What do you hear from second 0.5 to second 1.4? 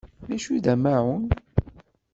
i d amaεun?